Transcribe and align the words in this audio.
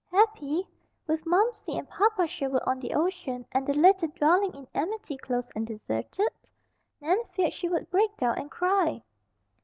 Happy! 0.11 0.67
With 1.05 1.23
Momsey 1.27 1.77
and 1.77 1.87
Papa 1.87 2.25
Sherwood 2.25 2.63
on 2.65 2.79
the 2.79 2.91
ocean, 2.95 3.45
and 3.51 3.67
the 3.67 3.73
"little 3.75 4.07
dwelling 4.07 4.51
in 4.55 4.67
amity" 4.73 5.15
closed 5.15 5.49
and 5.55 5.67
deserted? 5.67 6.29
Nan 7.01 7.23
feared 7.35 7.53
she 7.53 7.69
would 7.69 7.87
break 7.91 8.17
down 8.17 8.39
and 8.39 8.49
cry. 8.49 9.03